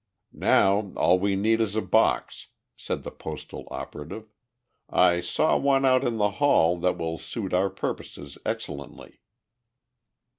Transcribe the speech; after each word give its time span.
"Now 0.33 0.93
all 0.95 1.19
we 1.19 1.35
need 1.35 1.61
is 1.61 1.75
a 1.75 1.81
box," 1.83 2.47
said 2.75 3.03
the 3.03 3.11
Postal 3.11 3.67
operative. 3.69 4.33
"I 4.89 5.19
saw 5.19 5.57
one 5.59 5.85
out 5.85 6.03
in 6.03 6.17
the 6.17 6.31
hall 6.41 6.75
that 6.79 6.97
will 6.97 7.19
suit 7.19 7.53
our 7.53 7.69
purposes 7.69 8.39
excellently." 8.43 9.19